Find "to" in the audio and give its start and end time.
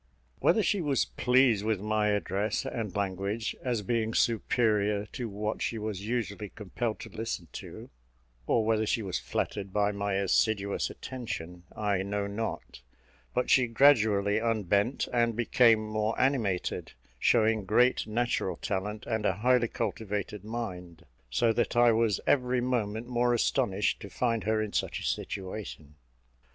5.11-5.29, 7.01-7.09, 7.51-7.91, 23.99-24.09